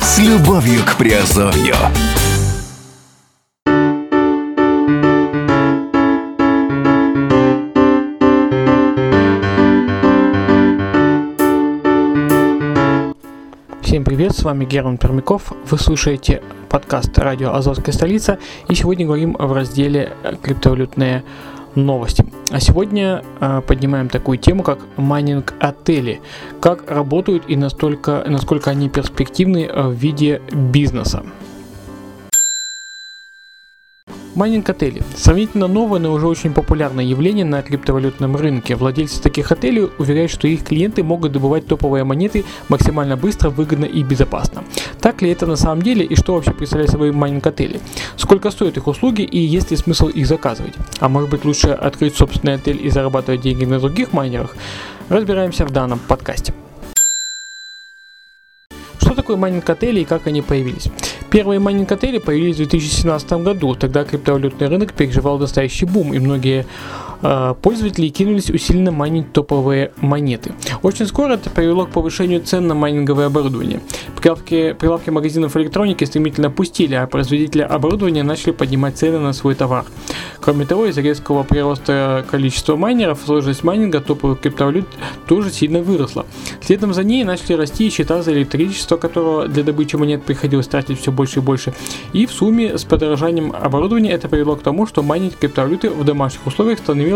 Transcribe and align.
С 0.00 0.18
любовью 0.18 0.82
к 0.86 0.96
Приазовью. 0.96 1.74
Всем 13.82 14.04
привет, 14.04 14.34
с 14.34 14.42
вами 14.42 14.64
Герман 14.64 14.96
Пермяков. 14.96 15.52
Вы 15.70 15.78
слушаете 15.78 16.42
подкаст 16.76 17.16
«Радио 17.16 17.54
Азовская 17.54 17.94
столица» 17.94 18.38
и 18.68 18.74
сегодня 18.74 19.06
говорим 19.06 19.34
в 19.38 19.50
разделе 19.54 20.12
«Криптовалютные 20.42 21.24
новости». 21.74 22.26
А 22.50 22.60
сегодня 22.60 23.24
э, 23.40 23.62
поднимаем 23.66 24.10
такую 24.10 24.36
тему, 24.36 24.62
как 24.62 24.80
майнинг 24.98 25.54
отели. 25.58 26.20
Как 26.60 26.90
работают 26.90 27.44
и 27.48 27.56
настолько, 27.56 28.22
насколько 28.28 28.70
они 28.70 28.90
перспективны 28.90 29.64
э, 29.64 29.88
в 29.88 29.92
виде 29.92 30.42
бизнеса. 30.52 31.24
Майнинг 34.36 34.68
отелей. 34.68 35.02
Сравнительно 35.16 35.66
новое, 35.66 35.98
но 35.98 36.12
уже 36.12 36.26
очень 36.26 36.52
популярное 36.52 37.04
явление 37.04 37.46
на 37.46 37.62
криптовалютном 37.62 38.36
рынке. 38.36 38.76
Владельцы 38.76 39.22
таких 39.22 39.50
отелей 39.50 39.88
уверяют, 39.96 40.30
что 40.30 40.46
их 40.46 40.62
клиенты 40.62 41.02
могут 41.02 41.32
добывать 41.32 41.66
топовые 41.66 42.04
монеты 42.04 42.44
максимально 42.68 43.16
быстро, 43.16 43.48
выгодно 43.48 43.86
и 43.86 44.02
безопасно. 44.02 44.62
Так 45.00 45.22
ли 45.22 45.30
это 45.30 45.46
на 45.46 45.56
самом 45.56 45.80
деле 45.80 46.04
и 46.04 46.14
что 46.16 46.34
вообще 46.34 46.52
представляет 46.52 46.90
собой 46.90 47.12
майнинг 47.12 47.46
отели? 47.46 47.80
Сколько 48.16 48.50
стоят 48.50 48.76
их 48.76 48.86
услуги 48.86 49.22
и 49.22 49.38
есть 49.38 49.70
ли 49.70 49.76
смысл 49.78 50.08
их 50.08 50.26
заказывать? 50.26 50.74
А 51.00 51.08
может 51.08 51.30
быть 51.30 51.46
лучше 51.46 51.68
открыть 51.68 52.14
собственный 52.14 52.54
отель 52.56 52.84
и 52.84 52.90
зарабатывать 52.90 53.40
деньги 53.40 53.64
на 53.64 53.80
других 53.80 54.12
майнерах? 54.12 54.54
Разбираемся 55.08 55.64
в 55.64 55.70
данном 55.70 55.98
подкасте. 55.98 56.52
Что 59.00 59.14
такое 59.14 59.36
майнинг 59.36 59.70
отели 59.70 60.00
и 60.00 60.04
как 60.04 60.26
они 60.26 60.42
появились? 60.42 60.90
Первые 61.36 61.60
майнинг 61.60 61.92
отели 61.92 62.16
появились 62.16 62.54
в 62.54 62.60
2017 62.60 63.32
году, 63.42 63.74
тогда 63.74 64.04
криптовалютный 64.04 64.68
рынок 64.68 64.94
переживал 64.94 65.38
настоящий 65.38 65.84
бум, 65.84 66.14
и 66.14 66.18
многие 66.18 66.64
пользователи 67.20 68.08
кинулись 68.08 68.50
усиленно 68.50 68.92
майнить 68.92 69.32
топовые 69.32 69.92
монеты. 70.00 70.52
Очень 70.82 71.06
скоро 71.06 71.34
это 71.34 71.50
привело 71.50 71.86
к 71.86 71.90
повышению 71.90 72.42
цен 72.42 72.66
на 72.66 72.74
майнинговое 72.74 73.26
оборудование. 73.26 73.80
Прилавки, 74.20 74.72
прилавки 74.72 75.10
магазинов 75.10 75.56
электроники 75.56 76.02
стремительно 76.02 76.50
пустели, 76.50 76.94
а 76.94 77.06
производители 77.06 77.62
оборудования 77.62 78.24
начали 78.24 78.50
поднимать 78.50 78.98
цены 78.98 79.20
на 79.20 79.32
свой 79.32 79.54
товар. 79.54 79.84
Кроме 80.40 80.66
того, 80.66 80.86
из-за 80.86 81.00
резкого 81.00 81.42
прироста 81.44 82.24
количества 82.28 82.76
майнеров, 82.76 83.20
сложность 83.24 83.62
майнинга 83.62 84.00
топовых 84.00 84.40
криптовалют 84.40 84.86
тоже 85.28 85.50
сильно 85.52 85.80
выросла. 85.80 86.26
Следом 86.60 86.92
за 86.92 87.04
ней 87.04 87.22
начали 87.24 87.54
расти 87.54 87.86
и 87.86 87.90
счета 87.90 88.22
за 88.22 88.32
электричество, 88.32 88.96
которого 88.96 89.46
для 89.46 89.62
добычи 89.62 89.96
монет 89.96 90.24
приходилось 90.24 90.66
тратить 90.66 91.00
все 91.00 91.12
больше 91.12 91.38
и 91.38 91.42
больше. 91.42 91.72
И 92.12 92.26
в 92.26 92.32
сумме 92.32 92.78
с 92.78 92.84
подорожанием 92.84 93.52
оборудования 93.52 94.10
это 94.10 94.28
привело 94.28 94.56
к 94.56 94.62
тому, 94.62 94.86
что 94.86 95.02
майнить 95.02 95.36
криптовалюты 95.36 95.90
в 95.90 96.02
домашних 96.04 96.46
условиях 96.46 96.78
становилось 96.78 97.06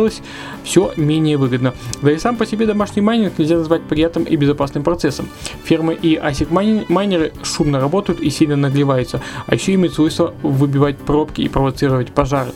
все 0.64 0.92
менее 0.96 1.36
выгодно. 1.36 1.74
Да 2.02 2.12
и 2.12 2.18
сам 2.18 2.36
по 2.36 2.46
себе 2.46 2.66
домашний 2.66 3.02
майнинг 3.02 3.38
нельзя 3.38 3.56
назвать 3.56 3.82
приятным 3.82 4.24
и 4.24 4.36
безопасным 4.36 4.82
процессом. 4.82 5.28
Фермы 5.64 5.94
и 5.94 6.16
ASIC 6.16 6.48
майни- 6.50 6.86
майнеры 6.88 7.32
шумно 7.42 7.80
работают 7.80 8.20
и 8.20 8.30
сильно 8.30 8.56
нагреваются, 8.56 9.20
а 9.46 9.54
еще 9.54 9.74
имеют 9.74 9.94
свойство 9.94 10.34
выбивать 10.42 10.98
пробки 10.98 11.42
и 11.42 11.48
провоцировать 11.48 12.12
пожары. 12.12 12.52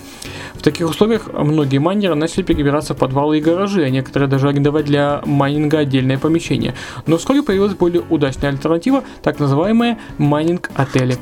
В 0.54 0.62
таких 0.62 0.88
условиях 0.88 1.28
многие 1.32 1.78
майнеры 1.78 2.14
начали 2.14 2.42
перебираться 2.42 2.94
в 2.94 2.96
подвалы 2.96 3.38
и 3.38 3.40
гаражи, 3.40 3.84
а 3.84 3.90
некоторые 3.90 4.28
даже 4.28 4.48
арендовать 4.48 4.86
для 4.86 5.20
майнинга 5.26 5.78
отдельное 5.78 6.18
помещение. 6.18 6.74
Но 7.06 7.18
вскоре 7.18 7.42
появилась 7.42 7.74
более 7.74 8.02
удачная 8.08 8.50
альтернатива, 8.50 9.04
так 9.22 9.38
называемые 9.38 9.98
майнинг-отели. 10.18 11.18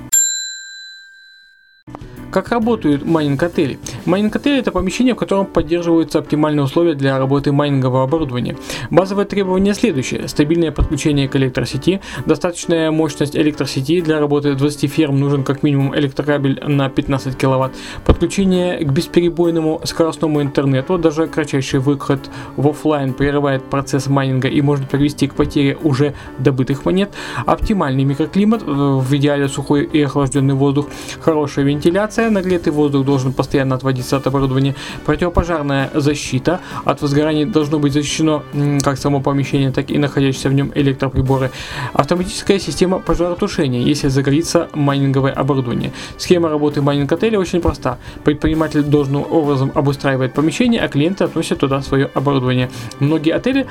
Как 2.30 2.48
работают 2.48 3.04
майнинг-отели? 3.04 3.78
Майнинг-отели– 4.04 4.58
это 4.60 4.72
помещение, 4.72 5.14
в 5.14 5.18
котором 5.18 5.46
поддерживаются 5.46 6.18
оптимальные 6.18 6.64
условия 6.64 6.94
для 6.94 7.18
работы 7.18 7.52
майнингового 7.52 8.02
оборудования. 8.04 8.56
Базовые 8.90 9.26
требования 9.26 9.74
следующие. 9.74 10.26
Стабильное 10.26 10.72
подключение 10.72 11.28
к 11.28 11.36
электросети, 11.36 12.00
достаточная 12.26 12.90
мощность 12.90 13.36
электросети. 13.36 14.00
Для 14.00 14.18
работы 14.18 14.54
20 14.54 14.90
ферм 14.90 15.20
нужен 15.20 15.44
как 15.44 15.62
минимум 15.62 15.96
электрокабель 15.96 16.60
на 16.66 16.88
15 16.88 17.36
кВт. 17.36 17.72
Подключение 18.04 18.78
к 18.78 18.90
бесперебойному 18.90 19.80
скоростному 19.84 20.42
интернету. 20.42 20.98
Даже 20.98 21.28
кратчайший 21.28 21.78
выход 21.78 22.28
в 22.56 22.68
офлайн 22.68 23.14
прерывает 23.14 23.62
процесс 23.62 24.08
майнинга 24.08 24.48
и 24.48 24.60
может 24.62 24.88
привести 24.88 25.28
к 25.28 25.34
потере 25.34 25.78
уже 25.82 26.14
добытых 26.38 26.84
монет. 26.84 27.10
Оптимальный 27.46 28.04
микроклимат, 28.04 28.62
э, 28.62 28.66
в 28.66 29.14
идеале 29.16 29.48
сухой 29.48 29.84
и 29.84 30.02
охлажденный 30.02 30.54
воздух. 30.54 30.86
Хорошая 31.20 31.64
вентиляция, 31.64 32.30
нагретый 32.30 32.72
воздух 32.72 33.04
должен 33.04 33.32
постоянно 33.32 33.76
отводиться 33.92 34.16
от 34.16 34.26
оборудования. 34.26 34.74
Противопожарная 35.04 35.90
защита. 35.94 36.60
От 36.84 37.02
возгорания 37.02 37.46
должно 37.46 37.78
быть 37.78 37.92
защищено 37.92 38.42
как 38.82 38.98
само 38.98 39.20
помещение, 39.20 39.70
так 39.70 39.90
и 39.90 39.98
находящиеся 39.98 40.48
в 40.48 40.54
нем 40.54 40.72
электроприборы. 40.74 41.50
Автоматическая 41.92 42.58
система 42.58 42.98
пожаротушения, 42.98 43.80
если 43.80 44.08
загорится 44.08 44.68
майнинговое 44.74 45.32
оборудование. 45.32 45.92
Схема 46.16 46.48
работы 46.48 46.80
майнинг-отеля 46.80 47.38
очень 47.38 47.60
проста. 47.60 47.98
Предприниматель 48.24 48.82
должным 48.82 49.22
образом 49.30 49.70
обустраивает 49.74 50.34
помещение, 50.34 50.80
а 50.80 50.88
клиенты 50.88 51.24
относят 51.24 51.58
туда 51.58 51.82
свое 51.82 52.10
оборудование. 52.14 52.70
Многие 53.00 53.34
отели 53.34 53.66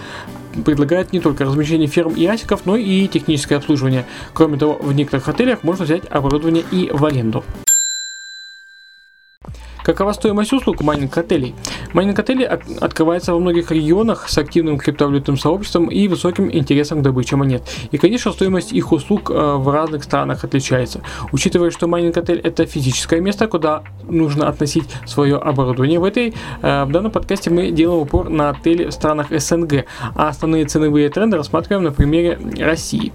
предлагают 0.65 1.13
не 1.13 1.19
только 1.19 1.45
размещение 1.45 1.87
ферм 1.87 2.13
и 2.13 2.25
асиков, 2.25 2.65
но 2.65 2.75
и 2.75 3.07
техническое 3.07 3.55
обслуживание. 3.55 4.05
Кроме 4.33 4.57
того, 4.57 4.77
в 4.81 4.93
некоторых 4.93 5.27
отелях 5.27 5.63
можно 5.63 5.85
взять 5.85 6.03
оборудование 6.09 6.63
и 6.71 6.89
в 6.91 7.05
аренду. 7.05 7.43
Какова 9.83 10.11
стоимость 10.13 10.53
услуг 10.53 10.81
майнинг-отелей? 10.81 11.55
Майнинг-отели 11.93 12.43
от- 12.43 12.81
открываются 12.81 13.33
во 13.33 13.39
многих 13.39 13.71
регионах 13.71 14.29
с 14.29 14.37
активным 14.37 14.77
криптовалютным 14.77 15.37
сообществом 15.37 15.87
и 15.87 16.07
высоким 16.07 16.51
интересом 16.51 16.99
к 16.99 17.01
добыче 17.01 17.35
монет. 17.35 17.63
И, 17.91 17.97
конечно, 17.97 18.31
стоимость 18.31 18.73
их 18.73 18.91
услуг 18.91 19.31
э, 19.31 19.33
в 19.33 19.69
разных 19.69 20.03
странах 20.03 20.43
отличается. 20.43 21.01
Учитывая, 21.31 21.71
что 21.71 21.87
майнинг-отель 21.87 22.39
это 22.39 22.65
физическое 22.65 23.21
место, 23.21 23.47
куда 23.47 23.83
нужно 24.07 24.47
относить 24.47 24.85
свое 25.05 25.37
оборудование, 25.37 25.99
в, 25.99 26.03
этой, 26.03 26.33
э, 26.61 26.83
в 26.85 26.91
данном 26.91 27.11
подкасте 27.11 27.49
мы 27.49 27.71
делаем 27.71 28.01
упор 28.01 28.29
на 28.29 28.49
отели 28.51 28.85
в 28.85 28.91
странах 28.91 29.27
СНГ, 29.31 29.85
а 30.15 30.29
основные 30.29 30.65
ценовые 30.65 31.09
тренды 31.09 31.37
рассматриваем 31.37 31.83
на 31.83 31.91
примере 31.91 32.37
России. 32.59 33.11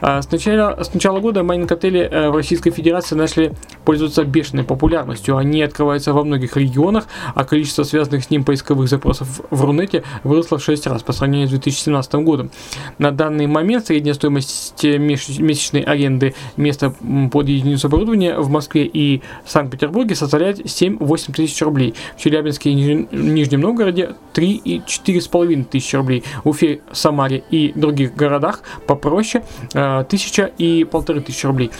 А, 0.00 0.20
С 0.22 0.30
начала, 0.30 0.82
с 0.82 0.92
начала 0.92 1.20
года 1.20 1.42
майнинг-отели 1.42 2.00
э, 2.00 2.30
в 2.30 2.36
Российской 2.36 2.70
Федерации 2.70 3.14
начали 3.14 3.52
пользоваться 3.84 4.24
бешеной 4.24 4.64
популярностью. 4.64 5.36
Они 5.36 5.62
открываются 6.00 6.12
во 6.12 6.24
многих 6.24 6.56
регионах, 6.56 7.04
а 7.34 7.44
количество 7.44 7.84
связанных 7.84 8.24
с 8.24 8.30
ним 8.30 8.44
поисковых 8.44 8.88
запросов 8.88 9.40
в 9.50 9.64
Рунете 9.64 10.02
выросло 10.24 10.58
в 10.58 10.64
6 10.64 10.86
раз 10.86 11.02
по 11.02 11.12
сравнению 11.12 11.48
с 11.48 11.50
2017 11.50 12.14
годом. 12.24 12.50
На 12.98 13.10
данный 13.10 13.46
момент 13.46 13.86
средняя 13.86 14.14
стоимость 14.14 14.84
месяч- 14.84 15.42
месячной 15.42 15.82
аренды 15.82 16.34
места 16.56 16.92
под 17.30 17.48
единицу 17.48 17.86
оборудования 17.86 18.38
в 18.38 18.48
Москве 18.48 18.84
и 18.86 19.22
Санкт-Петербурге 19.46 20.14
составляет 20.14 20.60
7-8 20.66 21.32
тысяч 21.34 21.60
рублей. 21.62 21.94
В 22.16 22.20
Челябинске 22.20 22.70
и 22.70 22.74
Нижнем- 22.74 23.60
Новгороде 23.60 24.14
3 24.32 24.60
и 24.64 24.80
4,5 24.86 25.64
тысячи 25.64 25.96
рублей. 25.96 26.24
В 26.44 26.48
Уфе, 26.48 26.80
Самаре 26.92 27.42
и 27.50 27.72
других 27.74 28.14
городах 28.14 28.62
попроще 28.86 29.44
э, 29.74 30.04
тысяча 30.08 30.50
и 30.58 30.84
полторы 30.84 31.20
тысячи 31.20 31.46
рублей. 31.46 31.70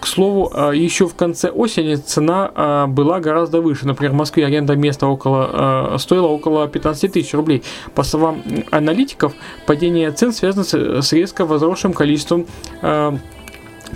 К 0.00 0.06
слову, 0.06 0.50
э, 0.54 0.72
еще 0.74 1.06
в 1.06 1.14
конце 1.14 1.50
осени 1.50 1.96
цена 1.96 2.50
э, 2.54 2.86
была 2.86 3.20
гораздо 3.20 3.60
выше. 3.60 3.65
Например, 3.86 4.12
в 4.12 4.16
Москве 4.16 4.46
аренда 4.46 4.76
места 4.76 5.06
около, 5.06 5.94
э, 5.94 5.98
стоила 5.98 6.26
около 6.26 6.68
15 6.68 7.12
тысяч 7.12 7.34
рублей. 7.34 7.62
По 7.94 8.02
словам 8.02 8.42
аналитиков, 8.70 9.32
падение 9.66 10.10
цен 10.12 10.32
связано 10.32 10.64
с, 10.64 10.74
с 10.74 11.12
резко 11.12 11.44
возросшим 11.44 11.92
количеством 11.92 12.46
э, 12.82 13.16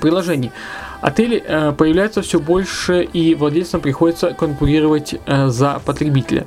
приложений. 0.01 0.53
Отели 1.01 1.43
э, 1.47 1.73
появляются 1.73 2.23
все 2.23 2.39
больше, 2.39 3.03
и 3.03 3.35
владельцам 3.35 3.81
приходится 3.81 4.33
конкурировать 4.33 5.15
э, 5.27 5.49
за 5.49 5.81
потребителя. 5.85 6.47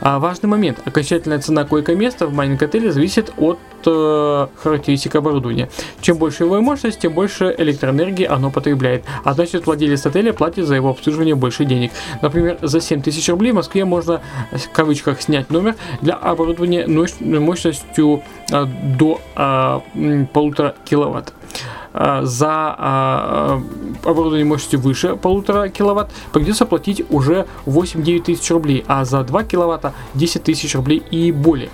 А 0.00 0.18
важный 0.18 0.48
момент. 0.48 0.80
Окончательная 0.84 1.38
цена 1.38 1.64
койко-места 1.64 2.26
в 2.26 2.34
майнинг-отеле 2.34 2.90
зависит 2.90 3.32
от 3.36 3.58
э, 3.86 4.46
характеристик 4.62 5.14
оборудования. 5.14 5.68
Чем 6.00 6.16
больше 6.16 6.44
его 6.44 6.60
мощность, 6.60 7.00
тем 7.00 7.12
больше 7.12 7.54
электроэнергии 7.56 8.24
оно 8.24 8.50
потребляет. 8.50 9.04
А 9.24 9.34
значит, 9.34 9.66
владелец 9.66 10.06
отеля 10.06 10.32
платит 10.32 10.66
за 10.66 10.74
его 10.74 10.90
обслуживание 10.90 11.34
больше 11.34 11.64
денег. 11.64 11.92
Например, 12.22 12.58
за 12.62 12.80
7 12.80 13.02
тысяч 13.02 13.28
рублей 13.28 13.52
в 13.52 13.56
Москве 13.56 13.84
можно, 13.84 14.22
в 14.52 14.70
кавычках, 14.72 15.20
снять 15.20 15.50
номер 15.50 15.76
для 16.00 16.14
оборудования 16.14 16.86
мощностью 16.86 18.22
э, 18.50 18.64
до 18.64 19.20
э, 19.36 20.26
полутора 20.32 20.74
киловатт. 20.84 21.34
Э, 21.92 22.20
за 22.22 22.76
э, 22.78 24.08
оборудование 24.08 24.44
мощностью 24.44 24.80
выше 24.80 25.16
полутора 25.16 25.68
киловатт 25.68 26.10
придется 26.32 26.66
платить 26.66 27.04
уже 27.10 27.46
8-9 27.66 28.22
тысяч 28.22 28.50
рублей, 28.50 28.84
а 28.86 29.04
за 29.04 29.22
2 29.22 29.44
киловатта 29.44 29.92
10 30.14 30.42
тысяч 30.42 30.74
рублей 30.74 31.02
и 31.10 31.32
более. 31.32 31.70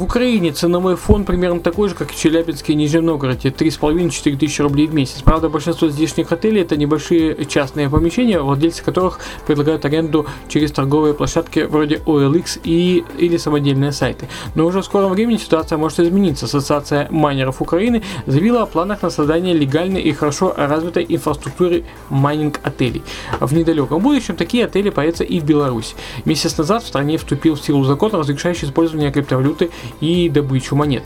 В 0.00 0.04
Украине 0.04 0.50
ценовой 0.52 0.96
фон 0.96 1.26
примерно 1.26 1.60
такой 1.60 1.90
же, 1.90 1.94
как 1.94 2.10
в 2.10 2.18
Челябинске 2.18 2.72
и 2.72 2.74
Нижнем 2.74 3.04
Новгороде, 3.04 3.50
3,5-4 3.50 4.38
тысячи 4.38 4.62
рублей 4.62 4.86
в 4.86 4.94
месяц. 4.94 5.20
Правда, 5.22 5.50
большинство 5.50 5.90
здешних 5.90 6.32
отелей 6.32 6.62
это 6.62 6.78
небольшие 6.78 7.44
частные 7.44 7.90
помещения, 7.90 8.40
владельцы 8.40 8.82
которых 8.82 9.20
предлагают 9.46 9.84
аренду 9.84 10.24
через 10.48 10.72
торговые 10.72 11.12
площадки 11.12 11.66
вроде 11.68 11.96
OLX 11.96 12.62
и, 12.64 13.04
или 13.18 13.36
самодельные 13.36 13.92
сайты. 13.92 14.26
Но 14.54 14.64
уже 14.64 14.80
в 14.80 14.86
скором 14.86 15.12
времени 15.12 15.36
ситуация 15.36 15.76
может 15.76 16.00
измениться. 16.00 16.46
Ассоциация 16.46 17.06
майнеров 17.10 17.60
Украины 17.60 18.02
заявила 18.24 18.62
о 18.62 18.66
планах 18.66 19.02
на 19.02 19.10
создание 19.10 19.52
легальной 19.52 20.00
и 20.00 20.12
хорошо 20.12 20.54
развитой 20.56 21.04
инфраструктуры 21.10 21.84
майнинг-отелей. 22.08 23.02
В 23.38 23.52
недалеком 23.52 24.02
будущем 24.02 24.34
такие 24.34 24.64
отели 24.64 24.88
появятся 24.88 25.24
и 25.24 25.40
в 25.40 25.44
Беларуси. 25.44 25.94
Месяц 26.24 26.56
назад 26.56 26.84
в 26.84 26.86
стране 26.86 27.18
вступил 27.18 27.54
в 27.56 27.60
силу 27.60 27.84
закон, 27.84 28.14
разрешающий 28.14 28.66
использование 28.66 29.12
криптовалюты 29.12 29.68
и 30.00 30.28
добычу 30.28 30.76
монет. 30.76 31.02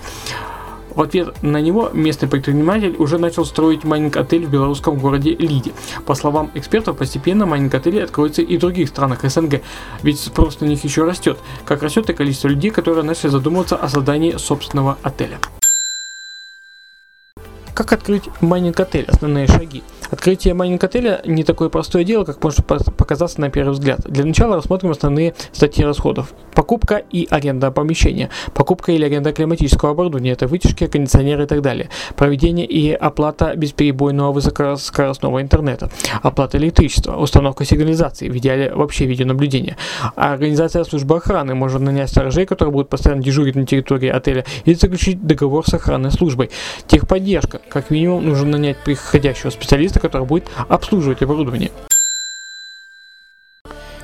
В 0.95 1.03
ответ 1.03 1.43
на 1.43 1.61
него 1.61 1.91
местный 1.93 2.29
предприниматель 2.29 2.95
уже 2.99 3.19
начал 3.19 3.45
строить 3.45 3.83
майнинг-отель 3.83 4.47
в 4.47 4.51
белорусском 4.51 4.97
городе 4.97 5.35
Лиде. 5.35 5.73
По 6.07 6.15
словам 6.15 6.51
экспертов, 6.55 6.97
постепенно 6.97 7.47
майнинг-отели 7.47 7.99
откроются 7.99 8.43
и 8.43 8.57
в 8.57 8.61
других 8.61 8.89
странах 8.89 9.25
СНГ, 9.25 9.63
ведь 10.03 10.21
спрос 10.21 10.61
на 10.61 10.67
них 10.67 10.85
еще 10.85 11.05
растет, 11.05 11.39
как 11.65 11.83
растет 11.83 12.09
и 12.11 12.13
количество 12.13 12.49
людей, 12.49 12.71
которые 12.71 13.03
начали 13.03 13.31
задумываться 13.31 13.77
о 13.77 13.89
создании 13.89 14.37
собственного 14.37 14.97
отеля. 15.03 15.39
Как 17.75 17.93
открыть 17.93 18.25
майнинг-отель? 18.41 19.05
Основные 19.09 19.49
шаги. 19.49 19.83
Открытие 20.11 20.55
майнинг-отеля 20.55 21.23
не 21.25 21.43
такое 21.43 21.69
простое 21.71 22.05
дело, 22.05 22.25
как 22.25 22.41
может 22.43 22.65
показаться 22.65 23.41
на 23.41 23.51
первый 23.51 23.73
взгляд. 23.73 24.01
Для 24.05 24.25
начала 24.25 24.55
рассмотрим 24.55 24.93
основные 24.93 25.35
статьи 25.51 25.85
расходов. 25.85 26.35
Покупка 26.55 27.03
и 27.11 27.27
аренда 27.29 27.73
помещения. 27.73 28.31
Покупка 28.53 28.93
или 28.93 29.05
аренда 29.05 29.33
климатического 29.33 29.91
оборудования, 29.91 30.31
это 30.31 30.47
вытяжки, 30.47 30.87
кондиционеры 30.87 31.45
и 31.45 31.47
так 31.47 31.63
далее. 31.63 31.89
Проведение 32.15 32.65
и 32.65 32.93
оплата 32.93 33.57
бесперебойного 33.57 34.31
высокоскоростного 34.31 35.43
интернета. 35.43 35.91
Оплата 36.23 36.59
электричества. 36.59 37.17
Установка 37.17 37.65
сигнализации, 37.65 38.29
в 38.29 38.37
идеале 38.37 38.73
вообще 38.73 39.07
видеонаблюдение. 39.07 39.77
Организация 40.15 40.85
службы 40.85 41.17
охраны. 41.17 41.57
Можно 41.57 41.87
нанять 41.87 42.11
сторожей, 42.11 42.47
которые 42.47 42.73
будут 42.73 42.89
постоянно 42.89 43.23
дежурить 43.23 43.57
на 43.57 43.67
территории 43.67 44.11
отеля 44.11 44.45
или 44.65 44.75
заключить 44.75 45.27
договор 45.27 45.67
с 45.69 45.75
охранной 45.75 46.13
службой. 46.13 46.51
Техподдержка. 46.87 47.63
Как 47.69 47.91
минимум 47.91 48.27
нужно 48.27 48.53
нанять 48.53 48.77
приходящего 48.79 49.51
специалиста, 49.51 50.01
который 50.01 50.27
будет 50.27 50.49
обслуживать 50.69 51.23
оборудование. 51.23 51.71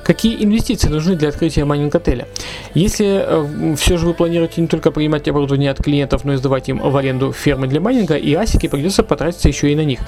Какие 0.03 0.43
инвестиции 0.43 0.89
нужны 0.89 1.15
для 1.15 1.29
открытия 1.29 1.65
майнинг-отеля? 1.65 2.27
Если 2.73 3.23
э, 3.23 3.75
все 3.75 3.97
же 3.97 4.07
вы 4.07 4.13
планируете 4.13 4.61
не 4.61 4.67
только 4.67 4.91
принимать 4.91 5.27
оборудование 5.27 5.71
от 5.71 5.77
клиентов, 5.77 6.25
но 6.25 6.33
и 6.33 6.37
сдавать 6.37 6.69
им 6.69 6.79
в 6.79 6.97
аренду 6.97 7.31
фермы 7.31 7.67
для 7.67 7.79
майнинга 7.79 8.15
и 8.15 8.33
асики, 8.33 8.67
придется 8.67 9.03
потратиться 9.03 9.47
еще 9.47 9.71
и 9.71 9.75
на 9.75 9.83
них. 9.83 9.99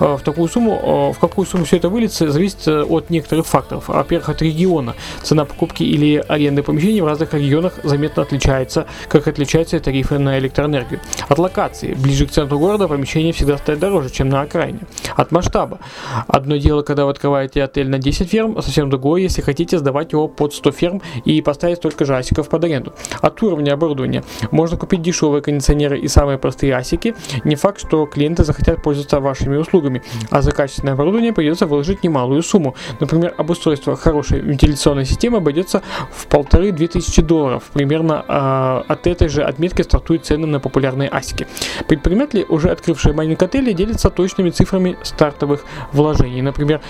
Э, 0.00 0.16
в 0.16 0.22
такую 0.22 0.48
сумму, 0.48 1.10
э, 1.10 1.16
в 1.16 1.18
какую 1.18 1.46
сумму 1.46 1.64
все 1.64 1.76
это 1.76 1.88
выльется, 1.88 2.30
зависит 2.30 2.68
от 2.68 3.10
некоторых 3.10 3.46
факторов. 3.46 3.88
Во-первых, 3.88 4.28
от 4.28 4.42
региона. 4.42 4.94
Цена 5.22 5.44
покупки 5.44 5.82
или 5.82 6.22
аренды 6.28 6.62
помещений 6.62 7.00
в 7.00 7.06
разных 7.06 7.32
регионах 7.34 7.80
заметно 7.82 8.22
отличается, 8.22 8.86
как 9.08 9.28
отличаются 9.28 9.80
тарифы 9.80 10.18
на 10.18 10.38
электроэнергию. 10.38 11.00
От 11.28 11.38
локации. 11.38 11.94
Ближе 11.94 12.26
к 12.26 12.30
центру 12.30 12.58
города 12.58 12.88
помещение 12.88 13.32
всегда 13.32 13.56
стоит 13.58 13.78
дороже, 13.78 14.10
чем 14.10 14.28
на 14.28 14.42
окраине. 14.42 14.80
От 15.16 15.32
масштаба. 15.32 15.78
Одно 16.26 16.56
дело, 16.56 16.82
когда 16.82 17.04
вы 17.04 17.10
открываете 17.10 17.62
отель 17.62 17.88
на 17.88 17.98
10 17.98 18.30
ферм, 18.30 18.58
а 18.58 18.62
совсем 18.62 18.90
другое, 18.90 19.22
если 19.22 19.37
хотите 19.42 19.78
сдавать 19.78 20.12
его 20.12 20.28
под 20.28 20.54
100 20.54 20.70
ферм 20.72 21.02
и 21.24 21.40
поставить 21.42 21.78
столько 21.78 22.04
же 22.04 22.16
асиков 22.16 22.48
под 22.48 22.64
аренду. 22.64 22.92
От 23.20 23.42
уровня 23.42 23.72
оборудования. 23.72 24.24
Можно 24.50 24.76
купить 24.76 25.02
дешевые 25.02 25.42
кондиционеры 25.42 25.98
и 25.98 26.08
самые 26.08 26.38
простые 26.38 26.74
асики. 26.74 27.14
Не 27.44 27.56
факт, 27.56 27.80
что 27.80 28.06
клиенты 28.06 28.44
захотят 28.44 28.82
пользоваться 28.82 29.20
вашими 29.20 29.56
услугами, 29.56 30.02
а 30.30 30.42
за 30.42 30.52
качественное 30.52 30.94
оборудование 30.94 31.32
придется 31.32 31.66
выложить 31.66 32.02
немалую 32.02 32.42
сумму. 32.42 32.74
Например, 33.00 33.34
обустройство 33.36 33.96
хорошей 33.96 34.40
вентиляционной 34.40 35.04
системы 35.04 35.38
обойдется 35.38 35.82
в 36.12 36.26
полторы-две 36.26 36.88
тысячи 36.88 37.22
долларов. 37.22 37.64
Примерно 37.72 38.24
э, 38.26 38.92
от 38.92 39.06
этой 39.06 39.28
же 39.28 39.42
отметки 39.42 39.82
стартуют 39.82 40.24
цены 40.26 40.46
на 40.46 40.60
популярные 40.60 41.08
асики. 41.08 41.46
Предприниматели, 41.86 42.44
уже 42.48 42.70
открывшие 42.70 43.14
майнинг 43.14 43.42
отели, 43.42 43.72
делятся 43.72 44.10
точными 44.10 44.50
цифрами 44.50 44.96
стартовых 45.02 45.64
вложений. 45.92 46.42
Например, 46.42 46.80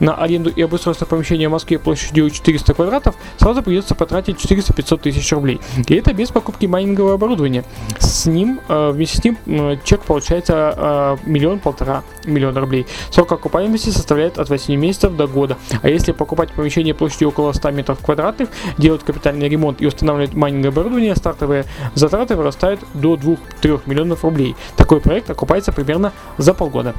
на 0.00 0.14
аренду 0.14 0.50
и 0.50 0.62
обустройство 0.62 1.06
помещения 1.06 1.48
в 1.48 1.52
Москве 1.52 1.78
площадью 1.92 2.30
400 2.30 2.72
квадратов, 2.72 3.14
сразу 3.36 3.62
придется 3.62 3.94
потратить 3.94 4.36
400-500 4.36 4.98
тысяч 4.98 5.30
рублей. 5.32 5.60
И 5.88 5.94
это 5.94 6.14
без 6.14 6.30
покупки 6.30 6.64
майнингового 6.64 7.14
оборудования. 7.14 7.64
С 7.98 8.24
ним, 8.24 8.60
э, 8.68 8.90
вместе 8.92 9.18
с 9.18 9.24
ним, 9.24 9.36
чек 9.84 10.00
получается 10.00 10.74
э, 10.74 11.16
миллион-полтора 11.26 12.02
миллиона 12.24 12.60
рублей. 12.60 12.86
Срок 13.10 13.32
окупаемости 13.32 13.90
составляет 13.90 14.38
от 14.38 14.48
8 14.48 14.74
месяцев 14.74 15.14
до 15.14 15.26
года. 15.26 15.58
А 15.82 15.88
если 15.90 16.12
покупать 16.12 16.50
помещение 16.52 16.94
площадью 16.94 17.28
около 17.28 17.52
100 17.52 17.70
метров 17.72 17.98
квадратных, 17.98 18.48
делать 18.78 19.02
капитальный 19.04 19.50
ремонт 19.50 19.82
и 19.82 19.86
устанавливать 19.86 20.32
майнинговое 20.32 20.72
оборудование, 20.72 21.14
стартовые 21.14 21.66
затраты 21.94 22.36
вырастают 22.36 22.80
до 22.94 23.16
2-3 23.16 23.82
миллионов 23.84 24.24
рублей. 24.24 24.56
Такой 24.76 25.00
проект 25.00 25.28
окупается 25.28 25.72
примерно 25.72 26.12
за 26.38 26.54
полгода. 26.54 26.94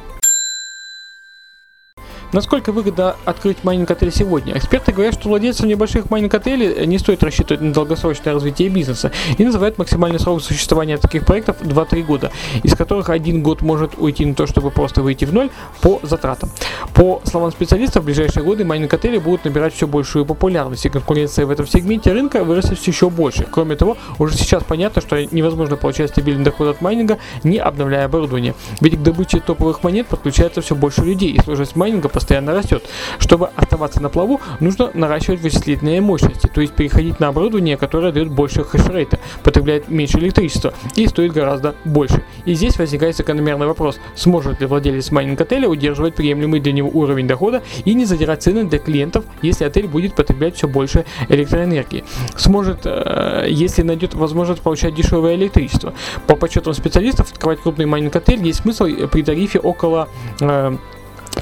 Насколько 2.34 2.72
выгодно 2.72 3.14
открыть 3.24 3.62
майнинг-отель 3.62 4.10
сегодня? 4.10 4.58
Эксперты 4.58 4.90
говорят, 4.90 5.14
что 5.14 5.28
владельцам 5.28 5.68
небольших 5.68 6.10
майнинг-отелей 6.10 6.84
не 6.84 6.98
стоит 6.98 7.22
рассчитывать 7.22 7.60
на 7.60 7.72
долгосрочное 7.72 8.34
развитие 8.34 8.70
бизнеса 8.70 9.12
и 9.38 9.44
называют 9.44 9.78
максимальный 9.78 10.18
срок 10.18 10.42
существования 10.42 10.96
таких 10.96 11.24
проектов 11.24 11.62
2-3 11.62 12.02
года, 12.02 12.32
из 12.64 12.74
которых 12.74 13.08
один 13.10 13.40
год 13.44 13.62
может 13.62 13.92
уйти 13.98 14.26
на 14.26 14.34
то, 14.34 14.48
чтобы 14.48 14.72
просто 14.72 15.00
выйти 15.00 15.26
в 15.26 15.32
ноль 15.32 15.48
по 15.80 16.00
затратам. 16.02 16.50
По 16.92 17.22
словам 17.24 17.52
специалистов, 17.52 18.02
в 18.02 18.06
ближайшие 18.06 18.42
годы 18.42 18.64
майнинг-отели 18.64 19.18
будут 19.18 19.44
набирать 19.44 19.72
все 19.72 19.86
большую 19.86 20.26
популярность, 20.26 20.84
и 20.86 20.88
конкуренция 20.88 21.46
в 21.46 21.50
этом 21.50 21.68
сегменте 21.68 22.12
рынка 22.12 22.42
вырастет 22.42 22.84
еще 22.84 23.10
больше. 23.10 23.46
Кроме 23.48 23.76
того, 23.76 23.96
уже 24.18 24.36
сейчас 24.36 24.64
понятно, 24.64 25.00
что 25.00 25.24
невозможно 25.24 25.76
получать 25.76 26.10
стабильный 26.10 26.42
доход 26.42 26.66
от 26.66 26.80
майнинга, 26.80 27.18
не 27.44 27.58
обновляя 27.58 28.06
оборудование. 28.06 28.56
Ведь 28.80 28.98
к 28.98 29.02
добыче 29.02 29.38
топовых 29.38 29.84
монет 29.84 30.08
подключается 30.08 30.62
все 30.62 30.74
больше 30.74 31.02
людей, 31.02 31.30
и 31.30 31.40
сложность 31.40 31.76
майнинга 31.76 32.08
постоянно 32.24 32.54
растет. 32.54 32.82
Чтобы 33.18 33.50
оставаться 33.54 34.00
на 34.00 34.08
плаву, 34.08 34.40
нужно 34.58 34.90
наращивать 34.94 35.40
вычислительные 35.40 36.00
мощности, 36.00 36.46
то 36.46 36.62
есть 36.62 36.72
переходить 36.72 37.20
на 37.20 37.28
оборудование, 37.28 37.76
которое 37.76 38.12
дает 38.12 38.30
больше 38.30 38.64
хешрейта, 38.64 39.18
потребляет 39.42 39.90
меньше 39.90 40.18
электричества 40.18 40.72
и 40.96 41.06
стоит 41.06 41.32
гораздо 41.32 41.74
больше. 41.84 42.24
И 42.46 42.54
здесь 42.54 42.78
возникает 42.78 43.14
закономерный 43.16 43.66
вопрос, 43.66 43.98
сможет 44.16 44.60
ли 44.62 44.66
владелец 44.66 45.10
майнинг-отеля 45.10 45.68
удерживать 45.68 46.14
приемлемый 46.14 46.60
для 46.60 46.72
него 46.72 46.88
уровень 46.94 47.26
дохода 47.26 47.62
и 47.84 47.92
не 47.92 48.06
задирать 48.06 48.42
цены 48.42 48.64
для 48.64 48.78
клиентов, 48.78 49.26
если 49.42 49.64
отель 49.64 49.86
будет 49.86 50.14
потреблять 50.14 50.56
все 50.56 50.66
больше 50.66 51.04
электроэнергии. 51.28 52.04
Сможет, 52.36 52.80
э, 52.84 53.46
если 53.50 53.82
найдет 53.82 54.14
возможность 54.14 54.62
получать 54.62 54.94
дешевое 54.94 55.34
электричество. 55.34 55.92
По 56.26 56.36
подсчетам 56.36 56.72
специалистов, 56.72 57.30
открывать 57.32 57.60
крупный 57.60 57.84
майнинг-отель 57.84 58.42
есть 58.46 58.62
смысл 58.62 58.86
при 59.12 59.22
тарифе 59.22 59.58
около 59.58 60.08
э, 60.40 60.76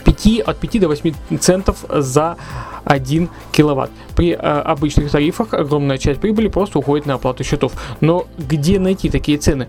5, 0.04 0.40
от 0.40 0.58
5 0.58 0.80
до 0.80 0.88
8 0.88 1.14
центов 1.40 1.84
за 1.88 2.36
1 2.84 3.28
киловатт. 3.52 3.90
При 4.16 4.32
э, 4.32 4.36
обычных 4.36 5.10
тарифах 5.10 5.54
огромная 5.54 5.98
часть 5.98 6.20
прибыли 6.20 6.48
просто 6.48 6.78
уходит 6.78 7.06
на 7.06 7.14
оплату 7.14 7.44
счетов. 7.44 7.72
Но 8.00 8.26
где 8.38 8.78
найти 8.78 9.10
такие 9.10 9.38
цены? 9.38 9.68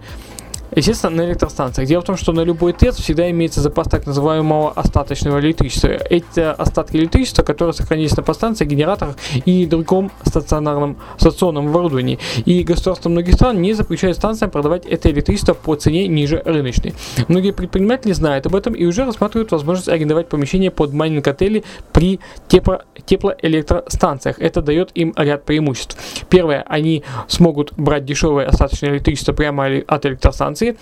Естественно, 0.75 1.17
на 1.17 1.25
электростанциях. 1.25 1.87
Дело 1.87 2.01
в 2.01 2.05
том, 2.05 2.17
что 2.17 2.31
на 2.31 2.41
любой 2.41 2.73
ТЭЦ 2.73 2.97
всегда 2.97 3.29
имеется 3.31 3.61
запас 3.61 3.87
так 3.87 4.05
называемого 4.05 4.71
остаточного 4.71 5.39
электричества. 5.39 5.89
Эти 5.89 6.39
остатки 6.39 6.97
электричества, 6.97 7.43
которые 7.43 7.73
сохранились 7.73 8.15
на 8.15 8.23
подстанциях, 8.23 8.69
генераторах 8.69 9.15
и 9.45 9.65
другом 9.65 10.11
стационарном 10.25 10.97
стационном 11.17 11.67
оборудовании. 11.67 12.19
И 12.45 12.63
государство 12.63 13.09
многих 13.09 13.35
стран 13.35 13.61
не 13.61 13.73
запрещает 13.73 14.15
станциям 14.15 14.51
продавать 14.51 14.85
это 14.85 15.09
электричество 15.11 15.53
по 15.53 15.75
цене 15.75 16.07
ниже 16.07 16.41
рыночной. 16.45 16.93
Многие 17.27 17.51
предприниматели 17.51 18.13
знают 18.13 18.45
об 18.45 18.55
этом 18.55 18.73
и 18.73 18.85
уже 18.85 19.05
рассматривают 19.05 19.51
возможность 19.51 19.89
арендовать 19.89 20.29
помещение 20.29 20.71
под 20.71 20.93
майнинг 20.93 21.27
отели 21.27 21.63
при 21.91 22.19
тепло 22.47 22.81
теплоэлектростанциях. 23.05 24.39
Это 24.39 24.61
дает 24.61 24.91
им 24.95 25.13
ряд 25.17 25.45
преимуществ. 25.45 25.97
Первое, 26.29 26.63
они 26.67 27.03
смогут 27.27 27.73
брать 27.73 28.05
дешевое 28.05 28.47
остаточное 28.47 28.91
электричество 28.91 29.33
прямо 29.33 29.65
от 29.65 30.05
электростанции, 30.05 30.62
электростанции. 30.63 30.75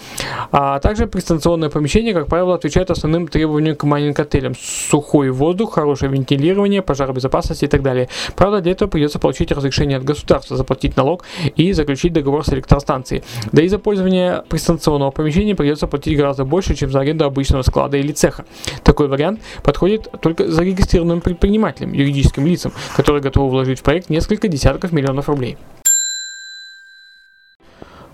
А 0.51 0.79
также 0.79 1.07
пристанционное 1.07 1.69
помещение, 1.69 2.13
как 2.13 2.27
правило, 2.27 2.55
отвечает 2.55 2.91
основным 2.91 3.27
требованиям 3.27 3.75
к 3.75 3.83
майнинг-отелям. 3.83 4.53
Сухой 4.59 5.29
воздух, 5.29 5.73
хорошее 5.73 6.11
вентилирование, 6.11 6.81
пожаробезопасность 6.81 7.63
и 7.63 7.67
так 7.67 7.81
далее. 7.81 8.09
Правда, 8.35 8.61
для 8.61 8.73
этого 8.73 8.89
придется 8.89 9.19
получить 9.19 9.51
разрешение 9.51 9.97
от 9.97 10.03
государства, 10.03 10.57
заплатить 10.57 10.97
налог 10.97 11.23
и 11.55 11.73
заключить 11.73 12.13
договор 12.13 12.45
с 12.45 12.49
электростанцией. 12.53 13.23
Да 13.51 13.61
и 13.61 13.67
за 13.67 13.79
пользование 13.79 14.43
пристанционного 14.49 15.11
помещения 15.11 15.55
придется 15.55 15.87
платить 15.87 16.17
гораздо 16.17 16.45
больше, 16.45 16.75
чем 16.75 16.91
за 16.91 16.99
аренду 16.99 17.25
обычного 17.25 17.61
склада 17.61 17.97
или 17.97 18.11
цеха. 18.11 18.45
Такой 18.83 19.07
вариант 19.07 19.41
подходит 19.63 20.09
только 20.21 20.49
зарегистрированным 20.49 21.21
предпринимателям, 21.21 21.93
юридическим 21.93 22.45
лицам, 22.45 22.73
которые 22.95 23.21
готовы 23.21 23.49
вложить 23.49 23.79
в 23.79 23.83
проект 23.83 24.09
несколько 24.09 24.47
десятков 24.47 24.91
миллионов 24.91 25.29
рублей. 25.29 25.57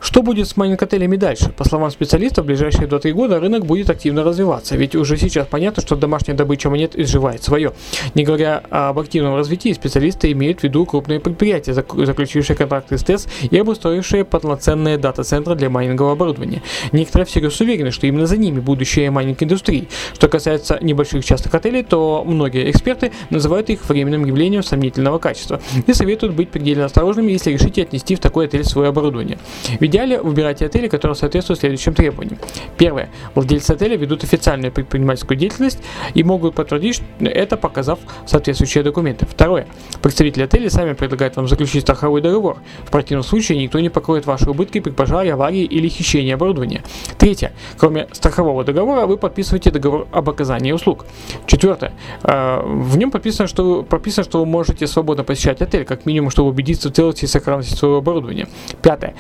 Что 0.08 0.22
будет 0.22 0.48
с 0.48 0.56
майнинг-отелями 0.56 1.18
дальше? 1.18 1.50
По 1.50 1.66
словам 1.66 1.92
специалистов, 1.92 2.46
в 2.46 2.48
ближайшие 2.48 2.88
2-3 2.88 3.12
года 3.12 3.42
рынок 3.42 3.66
будет 3.66 3.90
активно 3.90 4.24
развиваться, 4.24 4.78
ведь 4.78 4.96
уже 4.96 5.18
сейчас 5.18 5.48
понятно, 5.48 5.82
что 5.82 5.98
домашняя 5.98 6.34
добыча 6.34 6.70
монет 6.70 6.96
изживает 6.96 7.44
свое. 7.44 7.74
Не 8.16 8.24
говоря 8.24 8.64
об 8.70 9.00
активном 9.00 9.36
развитии, 9.36 9.74
специалисты 9.74 10.32
имеют 10.32 10.62
в 10.62 10.64
виду 10.64 10.86
крупные 10.86 11.20
предприятия, 11.20 11.74
заключившие 11.74 12.56
контракты 12.56 12.98
с 12.98 13.04
ТЭС 13.04 13.28
и 13.52 13.58
обустроившие 13.58 14.24
полноценные 14.24 14.98
дата-центры 14.98 15.56
для 15.56 15.70
майнингового 15.70 16.14
оборудования. 16.14 16.64
Некоторые 16.94 17.26
всерьез 17.26 17.60
уверены, 17.60 17.92
что 17.92 18.08
именно 18.08 18.28
за 18.28 18.38
ними 18.38 18.62
будущее 18.62 19.12
майнинг-индустрии. 19.12 19.90
Что 20.14 20.30
касается 20.30 20.80
небольших 20.80 21.26
частных 21.26 21.54
отелей, 21.54 21.84
то 21.84 22.24
многие 22.26 22.72
эксперты 22.72 23.12
называют 23.30 23.70
их 23.70 23.88
временным 23.90 24.24
явлением 24.24 24.64
сомнительного 24.64 25.20
качества 25.20 25.60
и 25.86 25.92
советуют 25.92 26.34
быть 26.34 26.50
предельно 26.50 26.86
осторожными, 26.86 27.34
если 27.34 27.52
решите 27.52 27.82
отнести 27.82 28.16
в 28.16 28.20
такой 28.20 28.46
отель 28.46 28.64
свое 28.64 28.88
оборудование. 28.88 29.38
Ведь 29.82 29.97
идеале 29.98 30.22
выбирайте 30.22 30.66
отели, 30.66 30.88
которые 30.88 31.16
соответствуют 31.16 31.60
следующим 31.60 31.94
требованиям. 31.94 32.38
Первое. 32.78 33.10
Владельцы 33.34 33.72
отеля 33.72 33.98
ведут 33.98 34.24
официальную 34.24 34.72
предпринимательскую 34.72 35.38
деятельность 35.38 35.80
и 36.14 36.24
могут 36.24 36.56
подтвердить 36.56 37.02
это, 37.20 37.58
показав 37.58 38.00
соответствующие 38.26 38.84
документы. 38.84 39.26
Второе. 39.26 39.68
Представители 40.02 40.44
отеля 40.44 40.70
сами 40.70 40.94
предлагают 40.94 41.36
вам 41.36 41.48
заключить 41.48 41.82
страховой 41.82 42.22
договор. 42.22 42.58
В 42.86 42.92
противном 42.92 43.24
случае 43.24 43.58
никто 43.58 43.80
не 43.80 43.90
покроет 43.90 44.26
ваши 44.26 44.50
убытки 44.50 44.80
при 44.80 44.92
пожаре, 44.92 45.34
аварии 45.34 45.64
или 45.64 45.88
хищении 45.88 46.32
оборудования. 46.32 46.84
Третье. 47.18 47.54
Кроме 47.78 48.08
страхового 48.12 48.64
договора, 48.64 49.06
вы 49.08 49.18
подписываете 49.18 49.72
договор 49.72 50.08
об 50.12 50.30
оказании 50.30 50.72
услуг. 50.72 51.06
Четвертое. 51.48 51.94
Э, 52.24 52.62
в 52.64 52.98
нем 52.98 53.12
прописано, 53.12 53.48
что, 53.48 53.84
прописано, 53.84 54.24
что 54.24 54.40
вы 54.40 54.46
можете 54.46 54.86
свободно 54.86 55.24
посещать 55.24 55.62
отель, 55.62 55.86
как 55.86 56.06
минимум, 56.06 56.30
чтобы 56.30 56.50
убедиться 56.50 56.90
в 56.90 56.94
целости 56.94 57.26
и 57.26 57.28
сохранности 57.28 57.76
своего 57.76 57.98
оборудования. 57.98 58.48
Пятое. 58.82 59.16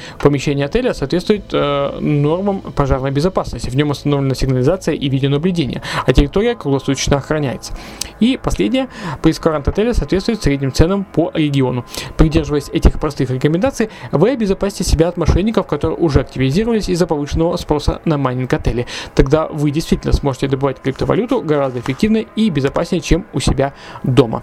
Помещение 0.58 0.66
отеля 0.66 0.94
соответствует 0.96 1.44
э, 1.54 2.00
нормам 2.00 2.62
пожарной 2.62 3.12
безопасности. 3.12 3.70
В 3.70 3.76
нем 3.76 3.92
установлена 3.92 4.34
сигнализация 4.34 4.96
и 4.96 5.08
видеонаблюдение, 5.08 5.84
а 6.04 6.14
территория 6.14 6.56
круглосуточно 6.56 7.18
охраняется. 7.18 7.74
И 8.20 8.40
последнее, 8.42 8.88
прейскурант 9.22 9.68
отеля 9.68 9.94
соответствует 9.94 10.42
средним 10.42 10.74
ценам 10.74 11.04
по 11.04 11.30
региону. 11.36 11.86
Придерживаясь 12.18 12.70
этих 12.70 13.00
простых 13.00 13.30
рекомендаций, 13.30 13.90
вы 14.12 14.32
обезопасите 14.32 14.84
себя 14.84 15.10
от 15.10 15.18
мошенников, 15.18 15.68
которые 15.68 15.96
уже 15.96 16.22
активизировались 16.22 16.90
из-за 16.90 17.06
повышенного 17.06 17.56
спроса 17.58 18.02
на 18.06 18.18
майнинг 18.18 18.52
отели. 18.52 18.88
Тогда 19.14 19.48
вы 19.48 19.70
действительно 19.70 20.14
сможете 20.14 20.48
добывать 20.48 20.82
криптовалюту 20.82 21.42
гораздо 21.42 21.82
эффективнее 21.82 22.26
и 22.36 22.50
безопаснее, 22.50 23.02
чем 23.02 23.28
у 23.32 23.40
себя 23.40 23.76
дома. 24.04 24.42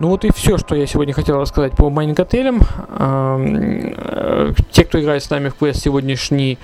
Ну 0.00 0.08
вот 0.08 0.24
и 0.24 0.32
все, 0.32 0.56
что 0.56 0.74
я 0.74 0.86
сегодня 0.86 1.12
хотел 1.12 1.38
рассказать 1.38 1.72
по 1.72 1.90
майнинг-отелям. 1.90 2.60
Э, 2.88 4.52
те, 4.70 4.84
кто 4.84 4.98
играет 4.98 5.22
с 5.22 5.28
нами 5.28 5.50
в 5.50 5.54
квест 5.56 5.82
сегодняшний 5.82 6.58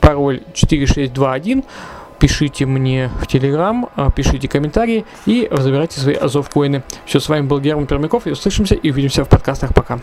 пароль 0.00 0.40
4621, 0.54 1.62
пишите 2.18 2.64
мне 2.64 3.10
в 3.20 3.26
Телеграм, 3.26 3.90
э, 3.96 4.08
пишите 4.16 4.48
комментарии 4.48 5.04
и 5.26 5.46
забирайте 5.52 6.00
свои 6.00 6.14
Азов 6.14 6.48
коины. 6.48 6.82
Все, 7.04 7.20
с 7.20 7.28
вами 7.28 7.46
был 7.46 7.60
Герман 7.60 7.86
Пермяков 7.86 8.26
и 8.26 8.30
услышимся 8.30 8.74
и 8.74 8.90
увидимся 8.90 9.26
в 9.26 9.28
подкастах. 9.28 9.74
Пока. 9.74 9.98